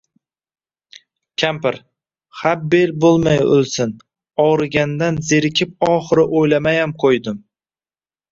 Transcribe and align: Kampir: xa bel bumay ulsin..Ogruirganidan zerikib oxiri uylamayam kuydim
Kampir: 1.41 1.75
xa 2.37 2.51
bel 2.71 2.89
bumay 3.03 3.39
ulsin..Ogruirganidan 3.57 5.21
zerikib 5.33 5.87
oxiri 5.91 6.27
uylamayam 6.39 6.97
kuydim 7.05 7.37